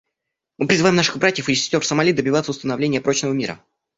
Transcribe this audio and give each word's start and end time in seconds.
Мы 0.57 0.65
призываем 0.65 0.95
наших 0.95 1.19
братьев 1.19 1.47
и 1.47 1.53
сестер 1.53 1.79
в 1.79 1.85
Сомали 1.85 2.11
добиваться 2.11 2.49
установления 2.49 3.01
прочного 3.01 3.33
мира. 3.33 3.63